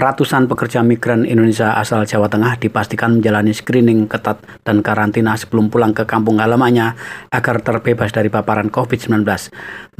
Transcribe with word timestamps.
Ratusan 0.00 0.48
pekerja 0.48 0.80
migran 0.80 1.28
Indonesia 1.28 1.76
asal 1.76 2.08
Jawa 2.08 2.32
Tengah 2.32 2.56
dipastikan 2.56 3.20
menjalani 3.20 3.52
screening 3.52 4.08
ketat 4.08 4.40
dan 4.64 4.80
karantina 4.80 5.36
sebelum 5.36 5.68
pulang 5.68 5.92
ke 5.92 6.08
kampung 6.08 6.40
halamannya 6.40 6.96
agar 7.28 7.60
terbebas 7.60 8.08
dari 8.08 8.32
paparan 8.32 8.72
COVID-19. 8.72 9.28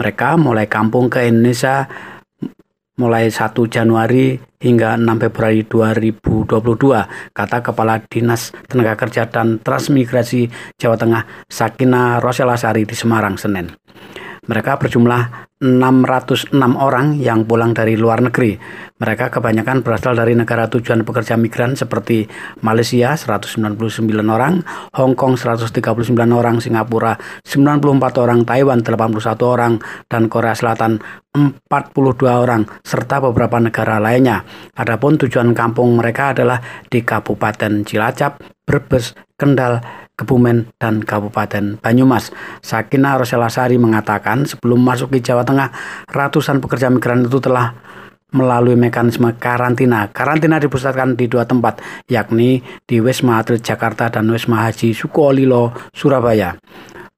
Mereka 0.01 0.41
mulai 0.41 0.73
kampung 0.73 1.13
ke 1.13 1.29
Indonesia 1.29 1.85
mulai 2.97 3.29
1 3.29 3.53
Januari 3.69 4.41
hingga 4.57 4.97
6 4.97 5.05
Februari 5.21 5.69
2022, 5.69 7.37
kata 7.37 7.61
Kepala 7.61 8.01
Dinas 8.01 8.57
Tenaga 8.73 8.97
Kerja 8.97 9.29
dan 9.29 9.61
Transmigrasi 9.61 10.49
Jawa 10.81 10.97
Tengah 10.97 11.23
Sakina 11.45 12.25
Roselasari 12.25 12.89
di 12.89 12.97
Semarang, 12.97 13.37
Senin. 13.37 13.69
Mereka 14.51 14.83
berjumlah 14.83 15.47
606 15.63 16.57
orang 16.75 17.21
yang 17.21 17.47
pulang 17.47 17.71
dari 17.71 17.95
luar 17.95 18.19
negeri. 18.19 18.59
Mereka 18.99 19.31
kebanyakan 19.31 19.87
berasal 19.87 20.19
dari 20.19 20.35
negara 20.35 20.67
tujuan 20.67 21.07
pekerja 21.07 21.39
migran 21.39 21.79
seperti 21.79 22.27
Malaysia 22.65 23.15
199 23.15 24.11
orang, 24.27 24.67
Hong 24.99 25.15
Kong 25.15 25.39
139 25.39 26.03
orang, 26.35 26.59
Singapura 26.59 27.15
94 27.47 28.25
orang, 28.25 28.43
Taiwan 28.43 28.83
81 28.83 29.47
orang, 29.47 29.73
dan 30.11 30.27
Korea 30.27 30.57
Selatan 30.59 30.99
42 31.31 31.71
orang, 32.27 32.67
serta 32.83 33.23
beberapa 33.23 33.63
negara 33.63 34.03
lainnya. 34.03 34.43
Adapun 34.75 35.15
tujuan 35.21 35.55
kampung 35.55 35.95
mereka 35.95 36.35
adalah 36.35 36.59
di 36.91 37.07
Kabupaten 37.07 37.87
Cilacap, 37.87 38.43
Brebes, 38.67 39.15
Kendal, 39.39 39.81
Kebumen, 40.21 40.69
dan 40.77 41.01
Kabupaten 41.01 41.81
Banyumas. 41.81 42.29
Sakina 42.61 43.17
Roselasari 43.17 43.81
mengatakan 43.81 44.45
sebelum 44.45 44.85
masuk 44.85 45.17
ke 45.17 45.25
Jawa 45.25 45.49
Tengah, 45.49 45.73
ratusan 46.13 46.61
pekerja 46.61 46.93
migran 46.93 47.25
itu 47.25 47.41
telah 47.41 47.73
melalui 48.37 48.79
mekanisme 48.79 49.33
karantina. 49.41 50.13
Karantina 50.13 50.61
dipusatkan 50.61 51.19
di 51.19 51.27
dua 51.27 51.49
tempat, 51.49 51.83
yakni 52.07 52.63
di 52.87 53.03
Wisma 53.03 53.43
Atlet 53.43 53.65
Jakarta 53.65 54.13
dan 54.13 54.31
Wisma 54.31 54.69
Haji 54.69 54.95
Sukolilo, 54.95 55.73
Surabaya. 55.91 56.55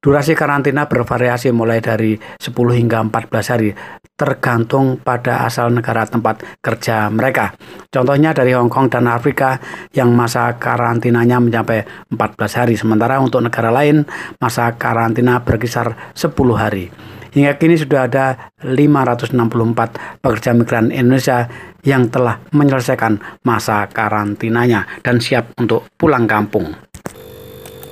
Durasi 0.03 0.35
karantina 0.35 0.83
bervariasi 0.83 1.55
mulai 1.55 1.79
dari 1.79 2.19
10 2.19 2.51
hingga 2.75 2.99
14 3.07 3.51
hari, 3.55 3.71
tergantung 4.19 4.99
pada 4.99 5.47
asal 5.47 5.71
negara 5.71 6.03
tempat 6.03 6.43
kerja 6.59 7.07
mereka. 7.07 7.55
Contohnya 7.87 8.35
dari 8.35 8.51
Hong 8.51 8.67
Kong 8.67 8.91
dan 8.91 9.07
Afrika 9.07 9.63
yang 9.95 10.11
masa 10.11 10.59
karantinanya 10.59 11.39
mencapai 11.39 11.87
14 12.11 12.19
hari, 12.59 12.75
sementara 12.75 13.23
untuk 13.23 13.47
negara 13.47 13.71
lain 13.71 14.03
masa 14.43 14.75
karantina 14.75 15.39
berkisar 15.39 15.95
10 16.11 16.35
hari. 16.59 16.91
Hingga 17.31 17.55
kini 17.55 17.79
sudah 17.79 18.03
ada 18.03 18.51
564 18.59 20.19
pekerja 20.19 20.51
migran 20.51 20.91
Indonesia 20.91 21.47
yang 21.87 22.11
telah 22.11 22.43
menyelesaikan 22.51 23.23
masa 23.47 23.87
karantinanya 23.87 24.83
dan 24.99 25.23
siap 25.23 25.55
untuk 25.55 25.87
pulang 25.95 26.27
kampung. 26.27 26.92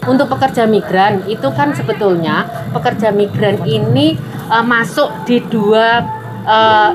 Untuk 0.01 0.33
pekerja 0.33 0.65
migran 0.65 1.21
itu 1.29 1.45
kan 1.53 1.77
sebetulnya 1.77 2.49
pekerja 2.73 3.13
migran 3.13 3.61
ini 3.69 4.17
uh, 4.49 4.65
masuk 4.65 5.13
di 5.29 5.37
dua 5.45 6.01
uh, 6.41 6.89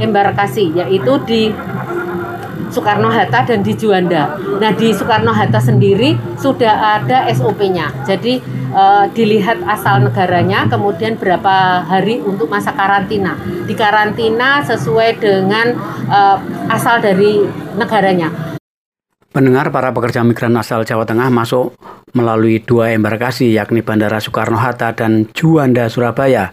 embarkasi 0.00 0.72
yaitu 0.72 1.12
di 1.28 1.52
Soekarno 2.68 3.08
Hatta 3.08 3.48
dan 3.48 3.60
di 3.64 3.72
Juanda. 3.76 4.36
Nah 4.60 4.72
di 4.76 4.92
Soekarno 4.92 5.32
Hatta 5.32 5.60
sendiri 5.60 6.16
sudah 6.36 7.00
ada 7.00 7.28
SOP-nya. 7.32 7.92
Jadi 8.04 8.40
uh, 8.72 9.08
dilihat 9.12 9.64
asal 9.64 10.04
negaranya, 10.04 10.68
kemudian 10.68 11.16
berapa 11.16 11.84
hari 11.84 12.20
untuk 12.20 12.52
masa 12.52 12.72
karantina. 12.76 13.36
Di 13.64 13.72
karantina 13.72 14.60
sesuai 14.64 15.20
dengan 15.20 15.76
uh, 16.08 16.36
asal 16.68 17.00
dari 17.00 17.44
negaranya. 17.76 18.28
Pendengar 19.28 19.68
para 19.68 19.92
pekerja 19.92 20.24
migran 20.24 20.56
asal 20.56 20.84
Jawa 20.84 21.04
Tengah 21.04 21.28
masuk 21.28 21.76
melalui 22.18 22.58
dua 22.58 22.90
embarkasi 22.90 23.54
yakni 23.54 23.86
Bandara 23.86 24.18
Soekarno-Hatta 24.18 24.98
dan 24.98 25.30
Juanda 25.30 25.86
Surabaya. 25.86 26.50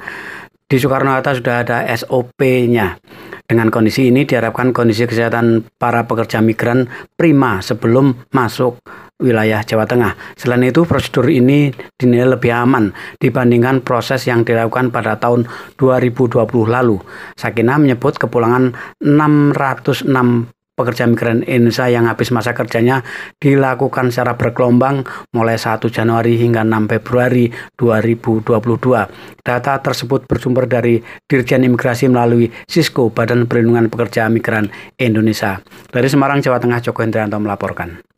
Di 0.66 0.78
Soekarno-Hatta 0.78 1.34
sudah 1.34 1.56
ada 1.66 1.78
SOP-nya. 1.90 3.02
Dengan 3.46 3.70
kondisi 3.70 4.10
ini 4.10 4.26
diharapkan 4.26 4.74
kondisi 4.74 5.06
kesehatan 5.06 5.78
para 5.78 6.10
pekerja 6.10 6.42
migran 6.42 6.90
prima 7.14 7.62
sebelum 7.62 8.30
masuk 8.34 8.82
wilayah 9.22 9.62
Jawa 9.62 9.86
Tengah. 9.86 10.18
Selain 10.34 10.66
itu, 10.66 10.82
prosedur 10.84 11.30
ini 11.30 11.70
dinilai 11.94 12.34
lebih 12.34 12.50
aman 12.50 12.90
dibandingkan 13.22 13.86
proses 13.86 14.26
yang 14.26 14.42
dilakukan 14.42 14.90
pada 14.90 15.22
tahun 15.22 15.46
2020 15.78 16.42
lalu. 16.66 16.98
Sakina 17.38 17.78
menyebut 17.78 18.18
kepulangan 18.18 18.74
606 18.98 20.55
pekerja 20.76 21.08
migran 21.08 21.42
Indonesia 21.48 21.88
yang 21.88 22.06
habis 22.12 22.30
masa 22.36 22.52
kerjanya 22.52 23.02
dilakukan 23.40 24.12
secara 24.12 24.36
bergelombang 24.36 25.08
mulai 25.32 25.56
1 25.56 25.80
Januari 25.88 26.36
hingga 26.36 26.68
6 26.68 26.92
Februari 26.92 27.48
2022. 27.80 29.40
Data 29.42 29.74
tersebut 29.80 30.28
bersumber 30.28 30.68
dari 30.68 31.00
Dirjen 31.26 31.64
Imigrasi 31.64 32.12
melalui 32.12 32.52
Sisko 32.68 33.08
Badan 33.08 33.48
Perlindungan 33.48 33.88
Pekerja 33.88 34.28
Migran 34.28 34.68
Indonesia. 35.00 35.64
Dari 35.88 36.12
Semarang, 36.12 36.44
Jawa 36.44 36.60
Tengah, 36.60 36.84
Joko 36.84 37.02
Hendrianto 37.02 37.40
melaporkan. 37.40 38.15